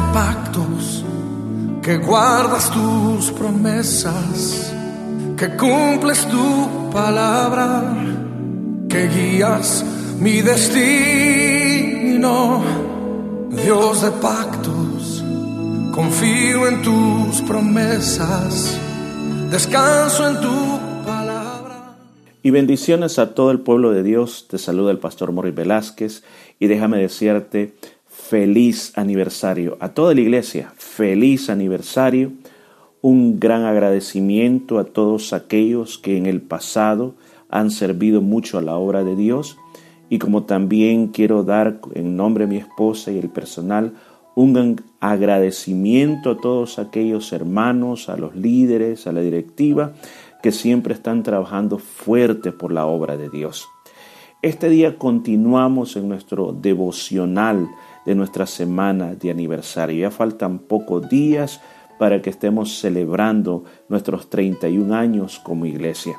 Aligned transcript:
de 0.00 0.12
pactos, 0.12 1.04
que 1.82 1.96
guardas 1.98 2.70
tus 2.70 3.30
promesas, 3.32 4.72
que 5.36 5.56
cumples 5.56 6.26
tu 6.26 6.90
palabra, 6.92 7.82
que 8.88 9.08
guías 9.08 9.84
mi 10.18 10.40
destino, 10.42 11.42
Dios 13.50 14.02
de 14.02 14.10
pactos, 14.12 15.24
confío 15.92 16.68
en 16.68 16.82
tus 16.82 17.40
promesas, 17.42 18.78
descanso 19.50 20.28
en 20.28 20.40
tu 20.40 20.78
palabra. 21.04 21.96
Y 22.42 22.50
bendiciones 22.50 23.18
a 23.18 23.34
todo 23.34 23.50
el 23.50 23.60
pueblo 23.60 23.90
de 23.90 24.02
Dios, 24.02 24.46
te 24.48 24.58
saluda 24.58 24.90
el 24.92 24.98
pastor 24.98 25.32
Morris 25.32 25.54
Velázquez 25.54 26.22
y 26.58 26.66
déjame 26.68 26.98
decirte 26.98 27.74
feliz 28.20 28.92
aniversario. 28.96 29.76
A 29.80 29.88
toda 29.90 30.14
la 30.14 30.20
iglesia, 30.20 30.72
feliz 30.76 31.50
aniversario, 31.50 32.32
un 33.02 33.40
gran 33.40 33.64
agradecimiento 33.64 34.78
a 34.78 34.84
todos 34.84 35.32
aquellos 35.32 35.98
que 35.98 36.16
en 36.16 36.26
el 36.26 36.40
pasado 36.42 37.14
han 37.48 37.70
servido 37.70 38.20
mucho 38.20 38.58
a 38.58 38.62
la 38.62 38.76
obra 38.76 39.02
de 39.04 39.16
Dios. 39.16 39.56
Y 40.08 40.18
como 40.18 40.44
también 40.44 41.08
quiero 41.08 41.44
dar 41.44 41.80
en 41.94 42.16
nombre 42.16 42.46
de 42.46 42.52
mi 42.52 42.58
esposa 42.58 43.10
y 43.10 43.18
el 43.18 43.30
personal 43.30 43.94
un 44.34 44.80
agradecimiento 45.00 46.30
a 46.30 46.36
todos 46.36 46.78
aquellos 46.78 47.32
hermanos, 47.32 48.08
a 48.08 48.16
los 48.16 48.36
líderes, 48.36 49.06
a 49.06 49.12
la 49.12 49.20
directiva 49.20 49.92
que 50.42 50.52
siempre 50.52 50.94
están 50.94 51.22
trabajando 51.22 51.78
fuerte 51.78 52.52
por 52.52 52.72
la 52.72 52.86
obra 52.86 53.16
de 53.16 53.28
Dios. 53.28 53.68
Este 54.42 54.70
día 54.70 54.96
continuamos 54.96 55.96
en 55.96 56.08
nuestro 56.08 56.52
devocional 56.52 57.68
de 58.10 58.16
nuestra 58.16 58.44
semana 58.44 59.14
de 59.14 59.30
aniversario. 59.30 60.00
Ya 60.00 60.10
faltan 60.10 60.58
pocos 60.58 61.08
días 61.08 61.60
para 61.96 62.20
que 62.20 62.30
estemos 62.30 62.80
celebrando 62.80 63.62
nuestros 63.88 64.28
31 64.28 64.92
años 64.96 65.38
como 65.38 65.64
iglesia. 65.64 66.16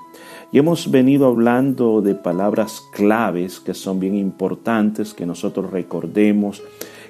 Y 0.53 0.59
hemos 0.59 0.89
venido 0.89 1.27
hablando 1.27 2.01
de 2.01 2.15
palabras 2.15 2.81
claves 2.93 3.59
que 3.59 3.73
son 3.73 3.99
bien 3.99 4.15
importantes, 4.15 5.13
que 5.13 5.25
nosotros 5.25 5.69
recordemos 5.69 6.63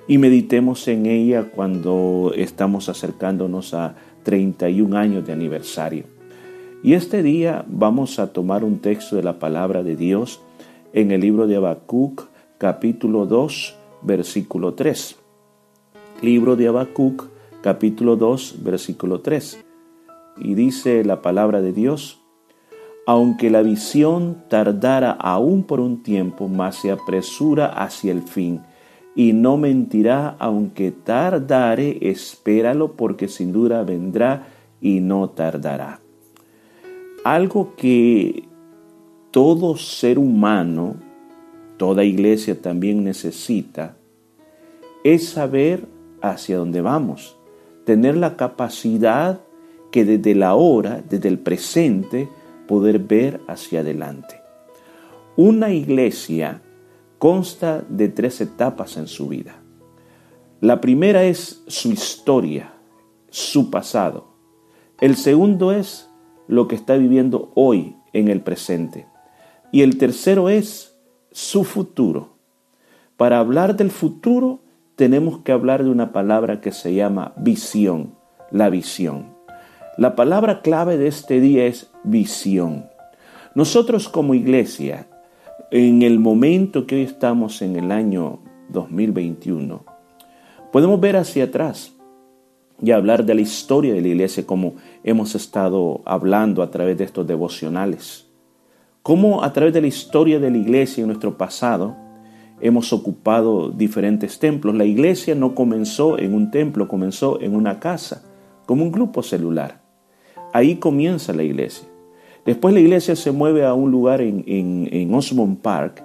y 0.07 0.17
meditemos 0.17 0.87
en 0.87 1.05
ella 1.05 1.51
cuando 1.55 2.31
estamos 2.35 2.89
acercándonos 2.89 3.75
a 3.75 3.93
31 4.23 4.97
años 4.97 5.27
de 5.27 5.33
aniversario. 5.33 6.05
Y 6.81 6.93
este 6.93 7.21
día 7.21 7.65
vamos 7.67 8.17
a 8.17 8.33
tomar 8.33 8.63
un 8.63 8.79
texto 8.79 9.15
de 9.15 9.21
la 9.21 9.37
palabra 9.37 9.83
de 9.83 9.95
Dios 9.95 10.41
en 10.91 11.11
el 11.11 11.21
libro 11.21 11.45
de 11.45 11.57
Habacuc, 11.57 12.29
capítulo 12.57 13.27
2, 13.27 13.77
versículo 14.01 14.73
3. 14.73 15.17
Libro 16.21 16.55
de 16.55 16.67
Habacuc, 16.67 17.29
capítulo 17.61 18.15
2, 18.15 18.63
versículo 18.63 19.21
3. 19.21 19.63
Y 20.37 20.53
dice 20.55 21.03
la 21.03 21.21
palabra 21.21 21.61
de 21.61 21.73
Dios, 21.73 22.21
aunque 23.05 23.49
la 23.49 23.61
visión 23.61 24.43
tardara 24.47 25.11
aún 25.11 25.63
por 25.63 25.79
un 25.79 26.03
tiempo, 26.03 26.47
mas 26.47 26.75
se 26.75 26.91
apresura 26.91 27.67
hacia 27.67 28.11
el 28.11 28.23
fin, 28.23 28.61
y 29.15 29.33
no 29.33 29.57
mentirá, 29.57 30.35
aunque 30.39 30.91
tardare, 30.91 31.97
espéralo, 32.01 32.93
porque 32.93 33.27
sin 33.27 33.51
duda 33.51 33.83
vendrá 33.83 34.47
y 34.79 35.01
no 35.01 35.29
tardará. 35.29 35.99
Algo 37.23 37.75
que 37.75 38.45
todo 39.31 39.75
ser 39.77 40.17
humano, 40.17 40.95
toda 41.81 42.03
iglesia 42.03 42.61
también 42.61 43.03
necesita, 43.03 43.97
es 45.03 45.29
saber 45.29 45.87
hacia 46.21 46.59
dónde 46.59 46.79
vamos, 46.79 47.39
tener 47.85 48.15
la 48.15 48.37
capacidad 48.37 49.41
que 49.91 50.05
desde 50.05 50.35
la 50.35 50.53
hora, 50.53 51.01
desde 51.09 51.27
el 51.27 51.39
presente, 51.39 52.29
poder 52.67 52.99
ver 52.99 53.41
hacia 53.47 53.79
adelante. 53.79 54.35
Una 55.35 55.73
iglesia 55.73 56.61
consta 57.17 57.83
de 57.89 58.09
tres 58.09 58.41
etapas 58.41 58.95
en 58.97 59.07
su 59.07 59.27
vida. 59.27 59.55
La 60.59 60.81
primera 60.81 61.23
es 61.23 61.63
su 61.65 61.91
historia, 61.91 62.73
su 63.31 63.71
pasado. 63.71 64.35
El 64.99 65.15
segundo 65.15 65.71
es 65.71 66.07
lo 66.47 66.67
que 66.67 66.75
está 66.75 66.95
viviendo 66.95 67.51
hoy 67.55 67.95
en 68.13 68.27
el 68.27 68.41
presente. 68.41 69.07
Y 69.71 69.81
el 69.81 69.97
tercero 69.97 70.47
es 70.47 70.90
su 71.31 71.63
futuro. 71.63 72.29
Para 73.17 73.39
hablar 73.39 73.75
del 73.75 73.91
futuro 73.91 74.59
tenemos 74.95 75.39
que 75.39 75.51
hablar 75.51 75.83
de 75.83 75.89
una 75.89 76.11
palabra 76.11 76.61
que 76.61 76.71
se 76.71 76.93
llama 76.93 77.33
visión, 77.37 78.13
la 78.51 78.69
visión. 78.69 79.35
La 79.97 80.15
palabra 80.15 80.61
clave 80.61 80.97
de 80.97 81.07
este 81.07 81.39
día 81.39 81.65
es 81.65 81.91
visión. 82.03 82.85
Nosotros 83.55 84.09
como 84.09 84.33
iglesia, 84.33 85.07
en 85.71 86.01
el 86.01 86.19
momento 86.19 86.85
que 86.85 86.95
hoy 86.95 87.01
estamos 87.03 87.61
en 87.61 87.75
el 87.75 87.91
año 87.91 88.39
2021, 88.69 89.85
podemos 90.71 90.99
ver 90.99 91.17
hacia 91.17 91.45
atrás 91.45 91.93
y 92.81 92.91
hablar 92.91 93.25
de 93.25 93.35
la 93.35 93.41
historia 93.41 93.93
de 93.93 94.01
la 94.01 94.07
iglesia 94.07 94.45
como 94.45 94.75
hemos 95.03 95.35
estado 95.35 96.01
hablando 96.05 96.63
a 96.63 96.71
través 96.71 96.97
de 96.97 97.03
estos 97.03 97.27
devocionales. 97.27 98.30
Cómo 99.03 99.43
a 99.43 99.51
través 99.51 99.73
de 99.73 99.81
la 99.81 99.87
historia 99.87 100.39
de 100.39 100.51
la 100.51 100.57
iglesia 100.57 101.01
en 101.01 101.07
nuestro 101.07 101.35
pasado 101.35 101.95
hemos 102.59 102.93
ocupado 102.93 103.71
diferentes 103.71 104.37
templos. 104.37 104.75
La 104.75 104.85
iglesia 104.85 105.33
no 105.33 105.55
comenzó 105.55 106.19
en 106.19 106.35
un 106.35 106.51
templo, 106.51 106.87
comenzó 106.87 107.41
en 107.41 107.55
una 107.55 107.79
casa, 107.79 108.23
como 108.67 108.83
un 108.83 108.91
grupo 108.91 109.23
celular. 109.23 109.81
Ahí 110.53 110.75
comienza 110.75 111.33
la 111.33 111.41
iglesia. 111.41 111.87
Después 112.45 112.75
la 112.75 112.79
iglesia 112.79 113.15
se 113.15 113.31
mueve 113.31 113.65
a 113.65 113.73
un 113.73 113.89
lugar 113.89 114.21
en, 114.21 114.43
en, 114.45 115.13
Osmond 115.15 115.57
Park 115.61 116.03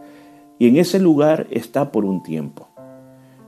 y 0.59 0.69
en 0.69 0.77
ese 0.79 0.99
lugar 0.99 1.47
está 1.51 1.93
por 1.93 2.07
un 2.07 2.23
tiempo. 2.23 2.69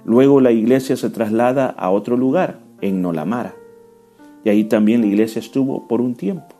Luego 0.04 0.42
la 0.42 0.52
iglesia 0.52 0.94
se 0.96 1.08
traslada 1.08 1.68
a 1.68 1.90
otro 1.90 2.18
lugar, 2.18 2.58
en 2.82 3.00
Nolamara. 3.00 3.54
Y 4.44 4.50
ahí 4.50 4.64
también 4.64 5.00
la 5.00 5.06
iglesia 5.06 5.40
estuvo 5.40 5.88
por 5.88 6.02
un 6.02 6.14
tiempo. 6.14 6.57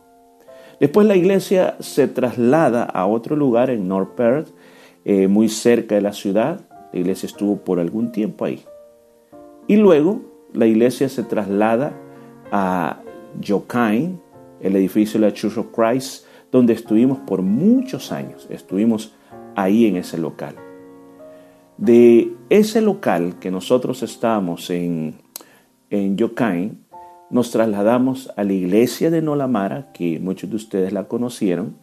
Después 0.79 1.05
la 1.07 1.15
iglesia 1.15 1.75
se 1.79 2.07
traslada 2.07 2.83
a 2.83 3.05
otro 3.05 3.35
lugar 3.35 3.69
en 3.69 3.87
North 3.87 4.15
Perth, 4.15 4.49
eh, 5.03 5.27
muy 5.27 5.49
cerca 5.49 5.95
de 5.95 6.01
la 6.01 6.13
ciudad. 6.13 6.61
La 6.93 6.99
iglesia 6.99 7.27
estuvo 7.27 7.57
por 7.57 7.79
algún 7.79 8.11
tiempo 8.11 8.45
ahí. 8.45 8.63
Y 9.67 9.75
luego 9.75 10.21
la 10.53 10.65
iglesia 10.65 11.09
se 11.09 11.23
traslada 11.23 11.93
a 12.51 13.01
Jokain, 13.45 14.19
el 14.61 14.75
edificio 14.75 15.19
de 15.19 15.27
la 15.27 15.33
Church 15.33 15.57
of 15.57 15.67
Christ, 15.75 16.25
donde 16.51 16.73
estuvimos 16.73 17.19
por 17.19 17.41
muchos 17.41 18.11
años. 18.11 18.47
Estuvimos 18.49 19.13
ahí 19.55 19.85
en 19.85 19.97
ese 19.97 20.17
local. 20.17 20.55
De 21.77 22.33
ese 22.49 22.81
local 22.81 23.35
que 23.39 23.51
nosotros 23.51 24.01
estábamos 24.01 24.69
en, 24.69 25.15
en 25.89 26.17
Yokain, 26.17 26.85
nos 27.29 27.51
trasladamos 27.51 28.31
a 28.35 28.43
la 28.43 28.53
iglesia 28.53 29.09
de 29.11 29.21
Nolamara, 29.21 29.91
que 29.93 30.19
muchos 30.19 30.49
de 30.49 30.55
ustedes 30.55 30.93
la 30.93 31.07
conocieron, 31.07 31.77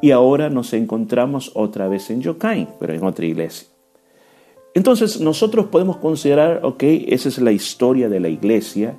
y 0.00 0.10
ahora 0.10 0.50
nos 0.50 0.72
encontramos 0.72 1.52
otra 1.54 1.88
vez 1.88 2.10
en 2.10 2.20
Yokain, 2.20 2.68
pero 2.78 2.92
en 2.92 3.04
otra 3.04 3.24
iglesia. 3.24 3.68
Entonces 4.74 5.20
nosotros 5.20 5.66
podemos 5.66 5.96
considerar, 5.98 6.60
ok, 6.64 6.82
esa 6.82 7.28
es 7.28 7.38
la 7.38 7.52
historia 7.52 8.08
de 8.08 8.20
la 8.20 8.28
iglesia, 8.28 8.96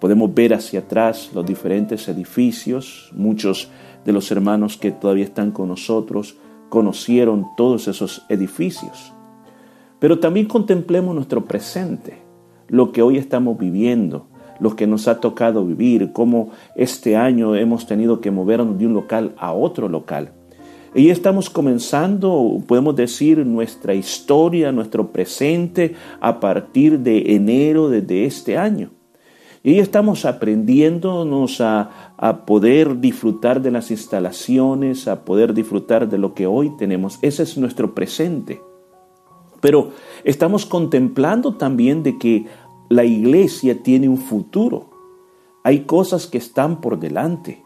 Podemos 0.00 0.34
ver 0.34 0.52
hacia 0.52 0.80
atrás 0.80 1.30
los 1.34 1.46
diferentes 1.46 2.06
edificios. 2.08 3.10
Muchos 3.14 3.70
de 4.04 4.12
los 4.12 4.30
hermanos 4.30 4.76
que 4.76 4.90
todavía 4.90 5.24
están 5.24 5.50
con 5.50 5.68
nosotros 5.68 6.36
conocieron 6.68 7.46
todos 7.56 7.88
esos 7.88 8.24
edificios. 8.28 9.12
Pero 9.98 10.18
también 10.18 10.46
contemplemos 10.46 11.14
nuestro 11.14 11.44
presente, 11.44 12.18
lo 12.68 12.92
que 12.92 13.00
hoy 13.00 13.16
estamos 13.16 13.58
viviendo, 13.58 14.28
lo 14.60 14.76
que 14.76 14.86
nos 14.86 15.08
ha 15.08 15.20
tocado 15.20 15.64
vivir, 15.64 16.12
cómo 16.12 16.50
este 16.74 17.16
año 17.16 17.54
hemos 17.54 17.86
tenido 17.86 18.20
que 18.20 18.30
movernos 18.30 18.78
de 18.78 18.86
un 18.86 18.94
local 18.94 19.34
a 19.36 19.52
otro 19.52 19.88
local. 19.88 20.32
Y 20.94 21.10
estamos 21.10 21.50
comenzando, 21.50 22.62
podemos 22.66 22.96
decir, 22.96 23.44
nuestra 23.44 23.94
historia, 23.94 24.72
nuestro 24.72 25.12
presente 25.12 25.94
a 26.20 26.40
partir 26.40 27.00
de 27.00 27.34
enero 27.34 27.90
de 27.90 28.24
este 28.24 28.56
año. 28.56 28.92
Y 29.62 29.78
estamos 29.80 30.24
aprendiéndonos 30.24 31.60
a, 31.60 32.14
a, 32.16 32.46
poder 32.46 33.00
disfrutar 33.00 33.60
de 33.60 33.72
las 33.72 33.90
instalaciones, 33.90 35.08
a 35.08 35.24
poder 35.24 35.52
disfrutar 35.52 36.08
de 36.08 36.18
lo 36.18 36.34
que 36.34 36.46
hoy 36.46 36.70
tenemos. 36.78 37.18
Ese 37.20 37.42
es 37.42 37.58
nuestro 37.58 37.92
presente. 37.92 38.62
Pero 39.60 39.90
estamos 40.24 40.64
contemplando 40.66 41.54
también 41.56 42.02
de 42.04 42.16
que 42.16 42.46
la 42.88 43.04
iglesia 43.04 43.82
tiene 43.82 44.08
un 44.08 44.18
futuro. 44.18 44.90
Hay 45.62 45.80
cosas 45.80 46.26
que 46.26 46.38
están 46.38 46.80
por 46.80 46.98
delante. 46.98 47.62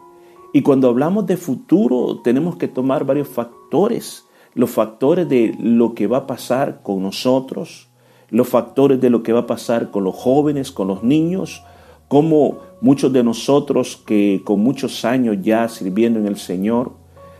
Y 0.53 0.61
cuando 0.63 0.89
hablamos 0.89 1.25
de 1.27 1.37
futuro 1.37 2.19
tenemos 2.21 2.55
que 2.55 2.67
tomar 2.67 3.05
varios 3.05 3.27
factores. 3.27 4.25
Los 4.53 4.71
factores 4.71 5.29
de 5.29 5.55
lo 5.59 5.93
que 5.93 6.07
va 6.07 6.19
a 6.19 6.27
pasar 6.27 6.81
con 6.83 7.03
nosotros, 7.03 7.89
los 8.29 8.49
factores 8.49 8.99
de 8.99 9.09
lo 9.09 9.23
que 9.23 9.33
va 9.33 9.41
a 9.41 9.47
pasar 9.47 9.91
con 9.91 10.03
los 10.03 10.15
jóvenes, 10.15 10.71
con 10.71 10.87
los 10.87 11.03
niños, 11.03 11.63
como 12.07 12.57
muchos 12.81 13.13
de 13.13 13.23
nosotros 13.23 14.01
que 14.05 14.41
con 14.43 14.59
muchos 14.59 15.05
años 15.05 15.37
ya 15.41 15.69
sirviendo 15.69 16.19
en 16.19 16.27
el 16.27 16.37
Señor, 16.37 16.91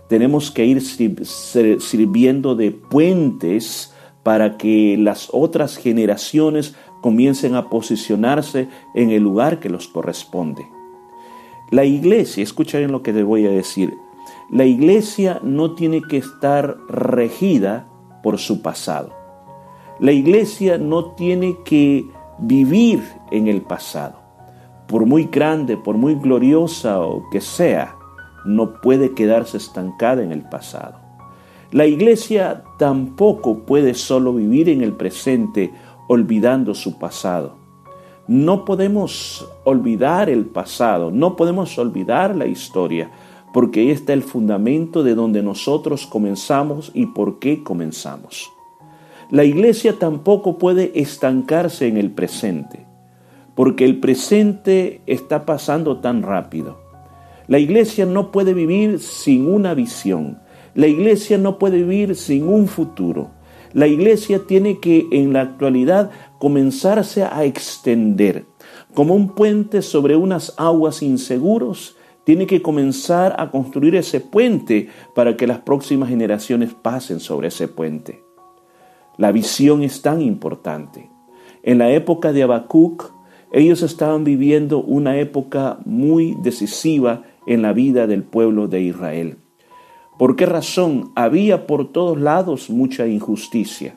tenemos 0.08 0.52
que 0.52 0.66
ir 0.66 0.82
sirviendo 0.82 2.56
de 2.56 2.72
puentes 2.72 3.94
para 4.24 4.58
que 4.58 4.98
las 4.98 5.30
otras 5.32 5.78
generaciones 5.78 6.76
comiencen 7.02 7.56
a 7.56 7.70
posicionarse 7.70 8.70
en 8.94 9.10
el 9.10 9.24
lugar 9.24 9.60
que 9.60 9.70
los 9.70 9.88
corresponde. 9.88 10.68
La 11.70 11.86
iglesia, 11.86 12.44
escucha 12.44 12.78
bien 12.78 12.92
lo 12.92 13.02
que 13.02 13.14
te 13.14 13.24
voy 13.24 13.46
a 13.46 13.52
decir, 13.52 13.94
la 14.50 14.66
iglesia 14.66 15.40
no 15.44 15.76
tiene 15.76 16.02
que 16.02 16.18
estar 16.18 16.78
regida 16.90 17.88
por 18.22 18.38
su 18.38 18.62
pasado. 18.62 19.12
La 20.00 20.12
iglesia 20.12 20.78
no 20.78 21.12
tiene 21.12 21.58
que 21.64 22.06
vivir 22.40 23.02
en 23.32 23.48
el 23.48 23.62
pasado. 23.62 24.20
Por 24.88 25.06
muy 25.06 25.26
grande, 25.32 25.78
por 25.78 25.96
muy 25.96 26.16
gloriosa 26.16 27.00
o 27.02 27.30
que 27.30 27.40
sea, 27.40 27.96
no 28.46 28.82
puede 28.82 29.14
quedarse 29.14 29.58
estancada 29.58 30.24
en 30.24 30.32
el 30.32 30.42
pasado. 30.42 31.00
La 31.72 31.86
iglesia 31.86 32.64
tampoco 32.78 33.60
puede 33.60 33.94
solo 33.94 34.34
vivir 34.34 34.68
en 34.68 34.82
el 34.82 34.92
presente 34.94 35.72
olvidando 36.12 36.76
su 36.76 37.00
pasado. 37.00 37.56
No 38.28 38.66
podemos 38.66 39.48
olvidar 39.64 40.30
el 40.30 40.46
pasado, 40.46 41.10
no 41.10 41.38
podemos 41.38 41.78
olvidar 41.78 42.36
la 42.36 42.48
historia, 42.48 43.10
porque 43.54 43.80
ahí 43.80 43.92
está 43.92 44.12
el 44.12 44.22
fundamento 44.22 45.04
de 45.04 45.16
donde 45.16 45.42
nosotros 45.42 46.06
comenzamos 46.06 46.92
y 46.94 47.06
por 47.06 47.40
qué 47.40 47.64
comenzamos. 47.64 48.52
La 49.30 49.46
iglesia 49.46 50.00
tampoco 50.00 50.58
puede 50.58 50.92
estancarse 51.00 51.88
en 51.88 51.96
el 51.96 52.12
presente, 52.12 52.86
porque 53.56 53.86
el 53.86 54.02
presente 54.02 55.04
está 55.06 55.46
pasando 55.46 56.02
tan 56.02 56.24
rápido. 56.24 56.78
La 57.48 57.58
iglesia 57.58 58.06
no 58.06 58.34
puede 58.34 58.54
vivir 58.54 59.00
sin 59.00 59.48
una 59.48 59.74
visión. 59.74 60.42
La 60.76 60.88
iglesia 60.88 61.38
no 61.38 61.58
puede 61.58 61.78
vivir 61.78 62.18
sin 62.18 62.50
un 62.50 62.68
futuro. 62.68 63.30
La 63.74 63.88
iglesia 63.88 64.46
tiene 64.46 64.80
que 64.80 65.08
en 65.12 65.34
la 65.34 65.42
actualidad 65.42 66.12
comenzarse 66.40 67.24
a 67.24 67.46
extender. 67.46 68.46
Como 68.94 69.16
un 69.16 69.30
puente 69.30 69.82
sobre 69.82 70.16
unas 70.16 70.54
aguas 70.58 71.02
inseguros, 71.02 71.96
tiene 72.24 72.46
que 72.46 72.62
comenzar 72.62 73.36
a 73.40 73.50
construir 73.50 73.96
ese 73.96 74.20
puente 74.20 74.90
para 75.16 75.38
que 75.38 75.48
las 75.48 75.60
próximas 75.60 76.10
generaciones 76.10 76.74
pasen 76.74 77.20
sobre 77.20 77.48
ese 77.48 77.68
puente. 77.68 78.24
La 79.18 79.32
visión 79.32 79.84
es 79.84 80.02
tan 80.02 80.22
importante. 80.22 81.10
En 81.64 81.78
la 81.78 81.92
época 81.92 82.32
de 82.32 82.44
Habacuc, 82.44 83.12
ellos 83.52 83.82
estaban 83.82 84.24
viviendo 84.24 84.82
una 84.82 85.18
época 85.18 85.80
muy 85.86 86.38
decisiva 86.42 87.24
en 87.48 87.62
la 87.62 87.74
vida 87.74 88.08
del 88.08 88.24
pueblo 88.24 88.68
de 88.68 88.82
Israel. 88.82 89.38
¿Por 90.22 90.36
qué 90.36 90.46
razón? 90.46 91.14
Había 91.16 91.66
por 91.66 91.92
todos 91.92 92.22
lados 92.22 92.70
mucha 92.70 93.08
injusticia. 93.08 93.96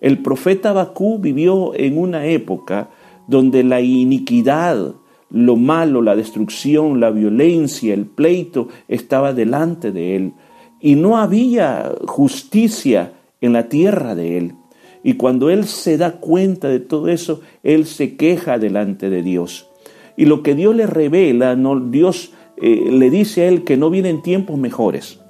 El 0.00 0.22
profeta 0.22 0.72
Bakú 0.72 1.18
vivió 1.18 1.74
en 1.74 1.98
una 1.98 2.26
época 2.26 2.90
donde 3.26 3.64
la 3.64 3.80
iniquidad, 3.80 4.94
lo 5.28 5.56
malo, 5.56 6.02
la 6.02 6.14
destrucción, 6.14 7.00
la 7.00 7.10
violencia, 7.10 7.94
el 7.94 8.06
pleito 8.06 8.68
estaba 8.86 9.32
delante 9.32 9.90
de 9.90 10.14
él 10.14 10.34
y 10.80 10.94
no 10.94 11.18
había 11.18 11.92
justicia 12.06 13.14
en 13.40 13.52
la 13.52 13.68
tierra 13.68 14.14
de 14.14 14.38
él. 14.38 14.54
Y 15.02 15.14
cuando 15.14 15.50
él 15.50 15.64
se 15.64 15.96
da 15.98 16.12
cuenta 16.20 16.68
de 16.68 16.78
todo 16.78 17.08
eso, 17.08 17.40
él 17.64 17.86
se 17.86 18.14
queja 18.16 18.60
delante 18.60 19.10
de 19.10 19.24
Dios. 19.24 19.68
Y 20.16 20.26
lo 20.26 20.44
que 20.44 20.54
Dios 20.54 20.76
le 20.76 20.86
revela, 20.86 21.56
no, 21.56 21.80
Dios 21.80 22.32
eh, 22.56 22.88
le 22.88 23.10
dice 23.10 23.42
a 23.42 23.48
él 23.48 23.64
que 23.64 23.76
no 23.76 23.90
vienen 23.90 24.22
tiempos 24.22 24.58
mejores, 24.58 25.25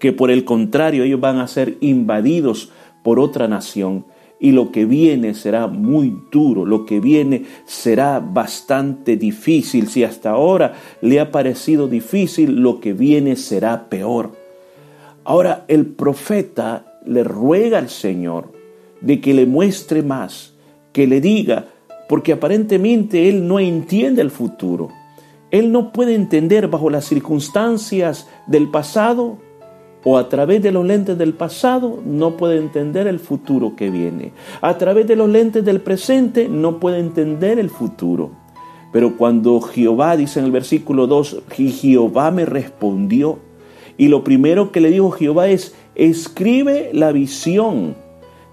que 0.00 0.12
por 0.12 0.32
el 0.32 0.44
contrario 0.44 1.04
ellos 1.04 1.20
van 1.20 1.38
a 1.38 1.46
ser 1.46 1.76
invadidos 1.80 2.72
por 3.04 3.20
otra 3.20 3.46
nación 3.46 4.06
y 4.40 4.52
lo 4.52 4.72
que 4.72 4.86
viene 4.86 5.34
será 5.34 5.66
muy 5.66 6.16
duro, 6.32 6.64
lo 6.64 6.86
que 6.86 6.98
viene 6.98 7.44
será 7.66 8.20
bastante 8.20 9.16
difícil. 9.16 9.88
Si 9.88 10.02
hasta 10.02 10.30
ahora 10.30 10.72
le 11.02 11.20
ha 11.20 11.30
parecido 11.30 11.86
difícil, 11.86 12.62
lo 12.62 12.80
que 12.80 12.94
viene 12.94 13.36
será 13.36 13.90
peor. 13.90 14.32
Ahora 15.24 15.66
el 15.68 15.84
profeta 15.86 16.86
le 17.04 17.22
ruega 17.22 17.78
al 17.78 17.90
Señor 17.90 18.50
de 19.02 19.20
que 19.20 19.34
le 19.34 19.44
muestre 19.44 20.02
más, 20.02 20.54
que 20.92 21.06
le 21.06 21.20
diga, 21.20 21.66
porque 22.08 22.32
aparentemente 22.32 23.28
él 23.28 23.46
no 23.46 23.60
entiende 23.60 24.22
el 24.22 24.30
futuro. 24.30 24.88
Él 25.50 25.70
no 25.70 25.92
puede 25.92 26.14
entender 26.14 26.68
bajo 26.68 26.88
las 26.88 27.04
circunstancias 27.04 28.26
del 28.46 28.70
pasado 28.70 29.38
o 30.04 30.16
a 30.16 30.28
través 30.28 30.62
de 30.62 30.72
los 30.72 30.84
lentes 30.84 31.18
del 31.18 31.34
pasado 31.34 31.98
no 32.04 32.36
puede 32.36 32.58
entender 32.58 33.06
el 33.06 33.18
futuro 33.18 33.76
que 33.76 33.90
viene. 33.90 34.32
A 34.60 34.78
través 34.78 35.06
de 35.06 35.16
los 35.16 35.28
lentes 35.28 35.64
del 35.64 35.80
presente 35.80 36.48
no 36.48 36.80
puede 36.80 36.98
entender 36.98 37.58
el 37.58 37.70
futuro. 37.70 38.30
Pero 38.92 39.16
cuando 39.16 39.60
Jehová, 39.60 40.16
dice 40.16 40.40
en 40.40 40.46
el 40.46 40.52
versículo 40.52 41.06
2, 41.06 41.42
Jehová 41.50 42.30
me 42.30 42.44
respondió, 42.44 43.38
y 43.96 44.08
lo 44.08 44.24
primero 44.24 44.72
que 44.72 44.80
le 44.80 44.90
dijo 44.90 45.10
Jehová 45.10 45.48
es, 45.48 45.74
escribe 45.94 46.90
la 46.92 47.12
visión, 47.12 47.94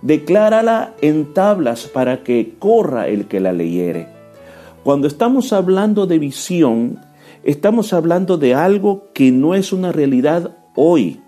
declárala 0.01 0.93
en 1.01 1.33
tablas 1.33 1.87
para 1.87 2.23
que 2.23 2.55
corra 2.59 3.07
el 3.07 3.27
que 3.27 3.39
la 3.39 3.53
leyere. 3.53 4.09
Cuando 4.83 5.07
estamos 5.07 5.53
hablando 5.53 6.05
de 6.05 6.19
visión, 6.19 6.99
estamos 7.43 7.93
hablando 7.93 8.37
de 8.37 8.53
algo 8.53 9.05
que 9.13 9.31
no 9.31 9.55
es 9.55 9.73
una 9.73 9.91
realidad 9.91 10.57
hoy, 10.75 11.21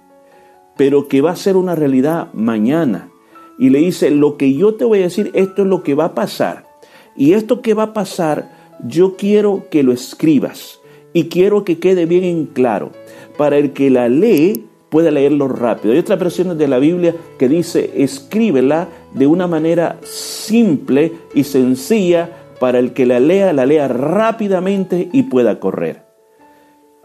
pero 0.79 1.09
que 1.09 1.19
va 1.19 1.31
a 1.31 1.35
ser 1.35 1.57
una 1.57 1.75
realidad 1.75 2.31
mañana. 2.31 3.11
Y 3.57 3.69
le 3.69 3.79
dice, 3.79 4.11
lo 4.11 4.37
que 4.37 4.53
yo 4.53 4.75
te 4.75 4.85
voy 4.85 4.99
a 4.99 5.03
decir, 5.03 5.29
esto 5.33 5.63
es 5.63 5.67
lo 5.67 5.83
que 5.83 5.93
va 5.93 6.05
a 6.05 6.15
pasar. 6.15 6.69
Y 7.17 7.33
esto 7.33 7.61
que 7.61 7.73
va 7.73 7.83
a 7.83 7.93
pasar, 7.93 8.77
yo 8.87 9.17
quiero 9.17 9.65
que 9.69 9.83
lo 9.83 9.91
escribas 9.91 10.79
y 11.11 11.25
quiero 11.25 11.65
que 11.65 11.79
quede 11.79 12.05
bien 12.05 12.23
en 12.23 12.45
claro, 12.45 12.91
para 13.37 13.57
el 13.57 13.73
que 13.73 13.89
la 13.89 14.07
lee 14.07 14.67
pueda 14.87 15.11
leerlo 15.11 15.49
rápido. 15.49 15.93
Hay 15.93 15.99
otras 15.99 16.17
versiones 16.17 16.57
de 16.57 16.69
la 16.69 16.79
Biblia 16.79 17.13
que 17.37 17.49
dice, 17.49 17.91
escríbela 17.97 18.87
de 19.13 19.27
una 19.27 19.47
manera 19.47 19.99
simple 20.03 21.11
y 21.33 21.43
sencilla 21.43 22.53
para 22.61 22.80
el 22.80 22.94
que 22.94 23.06
la 23.06 23.19
lea, 23.19 23.51
la 23.51 23.65
lea 23.65 23.89
rápidamente 23.89 25.09
y 25.11 25.23
pueda 25.23 25.59
correr. 25.59 26.06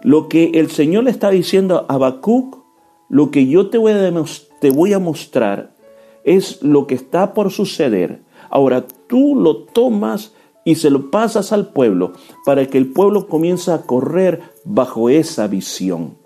Lo 0.01 0.29
que 0.29 0.53
el 0.55 0.71
Señor 0.71 1.03
le 1.03 1.11
está 1.11 1.31
diciendo 1.31 1.87
a 1.89 1.95
Habacuc 1.95 2.64
lo 3.15 3.31
que 3.31 3.47
yo 3.47 3.69
te 3.71 3.79
voy, 3.79 4.93
a 4.93 4.99
mostrar 4.99 5.71
es 6.25 6.61
lo 6.65 6.89
que 6.89 6.97
está 6.97 7.33
por 7.33 7.53
suceder. 7.53 8.23
Ahora 8.51 8.89
tú 9.07 9.37
lo 9.37 9.59
tomas 9.59 10.35
y 10.65 10.75
se 10.75 10.91
lo 10.91 11.13
pasas 11.13 11.53
al 11.53 11.69
pueblo 11.69 12.15
para 12.45 12.67
que 12.67 12.77
el 12.77 12.93
pueblo 12.93 13.29
comience 13.29 13.71
a 13.71 13.83
correr 13.83 14.41
bajo 14.65 15.11
esa 15.11 15.47
visión. 15.47 16.19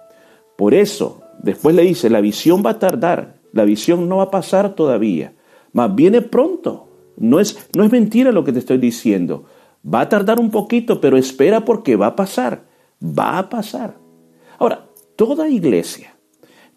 Por 0.56 0.72
eso, 0.72 1.20
después 1.42 1.76
le 1.76 1.82
dice, 1.82 2.08
la 2.08 2.22
visión 2.22 2.62
va 2.64 2.70
a 2.70 2.78
tardar, 2.78 3.34
la 3.52 3.66
visión 3.66 4.08
no 4.08 4.16
va 4.16 4.22
a 4.22 4.30
pasar 4.30 4.74
todavía, 4.74 5.34
más 5.74 5.94
viene 5.94 6.22
pronto. 6.22 6.88
No 7.18 7.38
es, 7.38 7.68
no 7.76 7.84
es 7.84 7.92
mentira 7.92 8.32
lo 8.32 8.44
que 8.44 8.52
te 8.54 8.60
estoy 8.60 8.78
diciendo. 8.78 9.44
Va 9.84 10.00
a 10.00 10.08
tardar 10.08 10.40
un 10.40 10.50
poquito, 10.50 11.02
pero 11.02 11.18
espera 11.18 11.66
porque 11.66 11.96
va 11.96 12.06
a 12.06 12.16
pasar. 12.16 12.64
Va 13.02 13.36
a 13.36 13.50
pasar. 13.50 13.98
Ahora, 14.58 14.88
toda 15.16 15.50
iglesia 15.50 16.17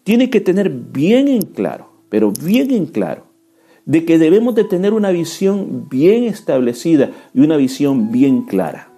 tiene 0.04 0.30
que 0.30 0.40
tener 0.40 0.70
bien 0.70 1.28
en 1.28 1.42
claro, 1.42 1.88
pero 2.08 2.32
bien 2.32 2.70
en 2.70 2.86
claro, 2.86 3.24
de 3.84 4.04
que 4.04 4.18
debemos 4.18 4.54
de 4.54 4.64
tener 4.64 4.92
una 4.92 5.10
visión 5.10 5.88
bien 5.88 6.24
establecida 6.24 7.10
y 7.34 7.40
una 7.40 7.56
visión 7.56 8.12
bien 8.12 8.42
clara. 8.42 8.90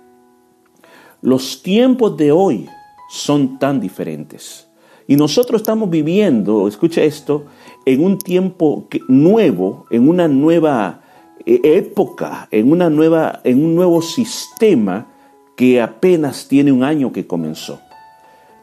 Los 1.22 1.62
tiempos 1.62 2.16
de 2.16 2.32
hoy 2.32 2.68
son 3.08 3.58
tan 3.58 3.80
diferentes. 3.80 4.68
Y 5.06 5.16
nosotros 5.16 5.60
estamos 5.60 5.90
viviendo, 5.90 6.66
escucha 6.66 7.02
esto, 7.02 7.46
en 7.84 8.04
un 8.04 8.18
tiempo 8.18 8.88
nuevo, 9.08 9.86
en 9.90 10.08
una 10.08 10.28
nueva 10.28 11.02
eh, 11.46 11.60
época, 11.62 12.48
en, 12.50 12.70
una 12.70 12.88
nueva, 12.88 13.40
en 13.44 13.62
un 13.62 13.74
nuevo 13.74 14.00
sistema 14.00 15.08
que 15.56 15.80
apenas 15.80 16.48
tiene 16.48 16.72
un 16.72 16.82
año 16.82 17.12
que 17.12 17.26
comenzó. 17.26 17.80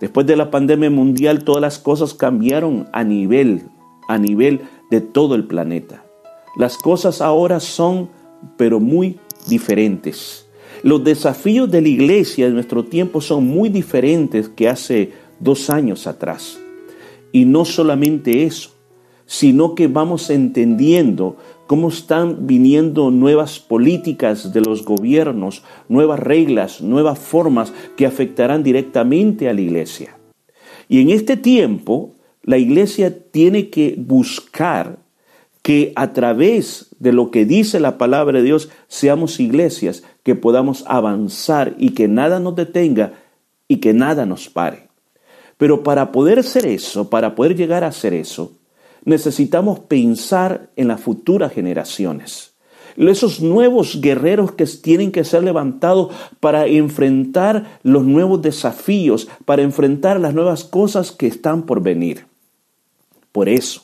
Después 0.02 0.26
de 0.26 0.36
la 0.36 0.50
pandemia 0.50 0.90
mundial, 0.90 1.44
todas 1.44 1.62
las 1.62 1.78
cosas 1.78 2.16
cambiaron 2.16 2.90
a 2.92 3.04
nivel, 3.04 3.70
a 4.08 4.18
nivel 4.18 4.62
de 4.90 5.00
todo 5.00 5.36
el 5.36 5.46
planeta. 5.46 6.04
Las 6.58 6.76
cosas 6.76 7.22
ahora 7.22 7.60
son, 7.60 8.10
pero 8.58 8.80
muy 8.80 9.20
diferentes. 9.48 10.48
Los 10.82 11.04
desafíos 11.04 11.70
de 11.70 11.82
la 11.82 11.88
iglesia 11.88 12.48
en 12.48 12.56
nuestro 12.56 12.84
tiempo 12.84 13.22
son 13.22 13.46
muy 13.46 13.70
diferentes 13.70 14.50
que 14.50 14.68
hace 14.68 15.14
dos 15.40 15.70
años 15.70 16.08
atrás. 16.08 16.60
Y 17.32 17.46
no 17.46 17.64
solamente 17.64 18.44
eso, 18.44 18.72
sino 19.28 19.76
que 19.76 19.88
vamos 19.88 20.32
entendiendo 20.32 21.38
cómo 21.72 21.88
están 21.88 22.48
viniendo 22.48 23.12
nuevas 23.12 23.58
políticas 23.58 24.52
de 24.52 24.60
los 24.60 24.84
gobiernos, 24.84 25.64
nuevas 25.88 26.20
reglas, 26.20 26.82
nuevas 26.82 27.18
formas 27.18 27.72
que 27.96 28.06
afectarán 28.06 28.62
directamente 28.62 29.48
a 29.48 29.54
la 29.54 29.62
iglesia. 29.62 30.18
Y 30.90 31.00
en 31.00 31.10
este 31.12 31.38
tiempo, 31.38 32.16
la 32.44 32.58
iglesia 32.58 33.24
tiene 33.32 33.70
que 33.70 33.96
buscar 33.98 34.98
que 35.62 35.94
a 35.96 36.12
través 36.12 36.94
de 37.00 37.14
lo 37.14 37.32
que 37.32 37.46
dice 37.46 37.80
la 37.80 37.98
palabra 37.98 38.40
de 38.40 38.44
Dios 38.44 38.70
seamos 38.90 39.40
iglesias 39.40 40.04
que 40.24 40.36
podamos 40.36 40.84
avanzar 40.88 41.74
y 41.78 41.92
que 41.92 42.10
nada 42.10 42.42
nos 42.42 42.58
detenga 42.58 43.14
y 43.70 43.78
que 43.78 43.94
nada 43.94 44.26
nos 44.26 44.50
pare. 44.50 44.90
Pero 45.56 45.84
para 45.84 46.12
poder 46.12 46.44
ser 46.44 46.66
eso, 46.66 47.10
para 47.10 47.34
poder 47.34 47.56
llegar 47.56 47.86
a 47.86 47.94
ser 47.94 48.14
eso, 48.14 48.58
necesitamos 49.06 49.80
pensar 49.80 50.70
en 50.76 50.88
las 50.88 51.02
futuras 51.02 51.54
generaciones. 51.54 52.54
Esos 52.98 53.42
nuevos 53.42 54.02
guerreros 54.02 54.52
que 54.52 54.66
tienen 54.66 55.12
que 55.12 55.24
ser 55.24 55.44
levantados 55.44 56.14
para 56.40 56.68
enfrentar 56.68 57.80
los 57.84 58.04
nuevos 58.04 58.42
desafíos, 58.42 59.28
para 59.46 59.62
enfrentar 59.62 60.20
las 60.20 60.34
nuevas 60.34 60.64
cosas 60.64 61.12
que 61.12 61.28
están 61.28 61.64
por 61.64 61.82
venir. 61.82 62.26
Por 63.32 63.48
eso, 63.48 63.84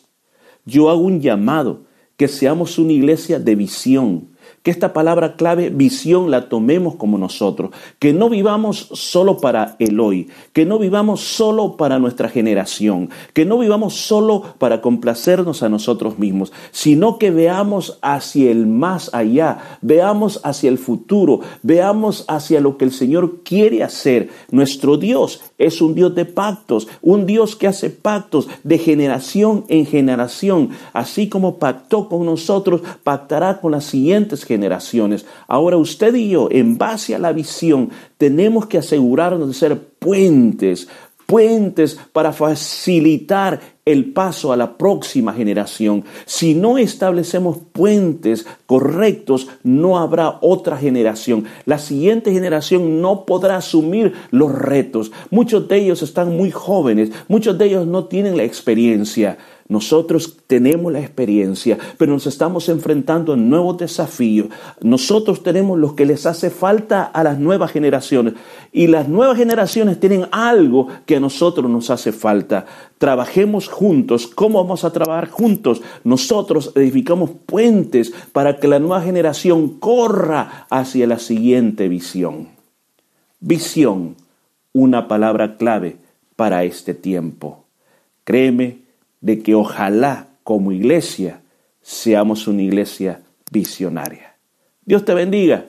yo 0.65 0.89
hago 0.89 1.01
un 1.01 1.21
llamado 1.21 1.81
que 2.17 2.27
seamos 2.27 2.77
una 2.77 2.91
iglesia 2.91 3.39
de 3.39 3.55
visión, 3.55 4.27
que 4.67 4.71
esta 4.71 4.91
palabra 4.91 5.37
clave, 5.37 5.69
visión, 5.69 6.29
la 6.29 6.49
tomemos 6.49 6.95
como 6.95 7.17
nosotros, 7.17 7.71
que 7.99 8.11
no 8.11 8.29
vivamos 8.29 8.89
solo 8.91 9.37
para 9.37 9.77
el 9.79 9.97
hoy, 9.97 10.27
que 10.51 10.65
no 10.65 10.77
vivamos 10.77 11.21
solo 11.21 11.77
para 11.77 11.99
nuestra 11.99 12.27
generación, 12.27 13.09
que 13.31 13.45
no 13.45 13.59
vivamos 13.59 13.93
solo 13.93 14.43
para 14.57 14.81
complacernos 14.81 15.63
a 15.63 15.69
nosotros 15.69 16.19
mismos, 16.19 16.51
sino 16.71 17.17
que 17.17 17.31
veamos 17.31 17.97
hacia 18.01 18.51
el 18.51 18.67
más 18.67 19.09
allá, 19.13 19.59
veamos 19.81 20.41
hacia 20.43 20.69
el 20.69 20.79
futuro, 20.79 21.39
veamos 21.63 22.25
hacia 22.27 22.59
lo 22.59 22.77
que 22.77 22.83
el 22.83 22.91
Señor 22.91 23.43
quiere 23.45 23.83
hacer. 23.83 24.31
Nuestro 24.51 24.97
Dios 24.97 25.43
es 25.57 25.81
un 25.81 25.95
Dios 25.95 26.13
de 26.13 26.25
pactos, 26.25 26.89
un 27.01 27.25
Dios 27.25 27.55
que 27.55 27.67
hace 27.67 27.89
pactos 27.89 28.49
de 28.65 28.79
generación 28.79 29.63
en 29.69 29.85
generación, 29.85 30.71
así 30.91 31.29
como 31.29 31.57
pactó 31.57 32.09
con 32.09 32.25
nosotros, 32.25 32.81
pactará 33.05 33.61
con 33.61 33.71
las 33.71 33.85
siguientes 33.85 34.43
generaciones 34.43 34.56
generaciones. 34.57 35.25
Ahora 35.47 35.77
usted 35.77 36.15
y 36.15 36.29
yo, 36.29 36.49
en 36.51 36.77
base 36.77 37.13
a 37.13 37.19
la 37.19 37.31
visión, 37.31 37.91
tenemos 38.17 38.65
que 38.65 38.79
asegurarnos 38.79 39.47
de 39.47 39.53
ser 39.53 39.79
puentes, 39.99 40.87
puentes 41.27 41.99
para 42.11 42.33
facilitar 42.33 43.59
el 43.85 44.11
paso 44.11 44.51
a 44.51 44.57
la 44.57 44.77
próxima 44.77 45.33
generación. 45.33 46.03
Si 46.25 46.55
no 46.55 46.77
establecemos 46.77 47.57
puentes 47.71 48.47
correctos, 48.65 49.47
no 49.63 49.97
habrá 49.97 50.39
otra 50.41 50.75
generación. 50.75 51.45
La 51.65 51.77
siguiente 51.77 52.33
generación 52.33 53.01
no 53.01 53.25
podrá 53.25 53.57
asumir 53.57 54.13
los 54.31 54.51
retos. 54.51 55.11
Muchos 55.29 55.67
de 55.67 55.77
ellos 55.77 56.01
están 56.01 56.35
muy 56.35 56.51
jóvenes, 56.51 57.11
muchos 57.27 57.57
de 57.57 57.65
ellos 57.65 57.87
no 57.87 58.05
tienen 58.05 58.35
la 58.35 58.43
experiencia. 58.43 59.37
Nosotros 59.69 60.37
tenemos 60.47 60.93
la 60.93 61.01
experiencia, 61.01 61.77
pero 61.97 62.13
nos 62.13 62.25
estamos 62.25 62.69
enfrentando 62.69 63.33
a 63.33 63.37
nuevos 63.37 63.77
desafíos. 63.77 64.47
Nosotros 64.81 65.43
tenemos 65.43 65.77
lo 65.77 65.93
que 65.93 66.05
les 66.05 66.25
hace 66.25 66.49
falta 66.49 67.03
a 67.03 67.21
las 67.23 67.37
nuevas 67.37 67.71
generaciones 67.71 68.35
y 68.71 68.87
las 68.87 69.09
nuevas 69.09 69.37
generaciones 69.37 69.99
tienen 69.99 70.27
algo 70.31 70.87
que 71.05 71.17
a 71.17 71.19
nosotros 71.19 71.69
nos 71.69 71.89
hace 71.89 72.13
falta. 72.13 72.65
Trabajemos 72.97 73.67
juntos. 73.67 74.27
¿Cómo 74.27 74.63
vamos 74.63 74.85
a 74.85 74.93
trabajar 74.93 75.29
juntos? 75.29 75.81
Nosotros 76.05 76.71
edificamos 76.75 77.31
puentes 77.45 78.13
para 78.31 78.59
que 78.59 78.69
la 78.69 78.79
nueva 78.79 79.01
generación 79.01 79.79
corra 79.79 80.65
hacia 80.69 81.07
la 81.07 81.19
siguiente 81.19 81.89
visión. 81.89 82.47
Visión, 83.41 84.15
una 84.71 85.09
palabra 85.09 85.57
clave 85.57 85.97
para 86.37 86.63
este 86.63 86.93
tiempo. 86.93 87.65
Créeme, 88.23 88.86
de 89.21 89.41
que 89.41 89.55
ojalá 89.55 90.27
como 90.43 90.71
iglesia 90.71 91.41
seamos 91.81 92.47
una 92.47 92.61
iglesia 92.61 93.21
visionaria. 93.51 94.35
Dios 94.85 95.05
te 95.05 95.13
bendiga 95.13 95.65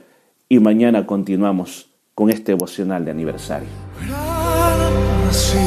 y 0.48 0.58
mañana 0.60 1.06
continuamos 1.06 1.90
con 2.14 2.30
este 2.30 2.52
devocional 2.52 3.04
de 3.04 3.10
aniversario. 3.10 3.68
Gracias. 4.06 5.58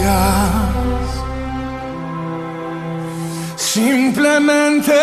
Simplemente 3.55 4.93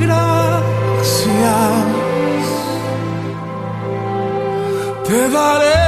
gracias. 0.00 1.44
Te 5.06 5.30
daré 5.30 5.83